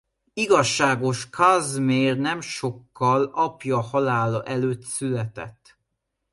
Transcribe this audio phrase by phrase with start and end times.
[0.33, 5.77] Igazságos Kázmér nem sokkal apja halála előtt született.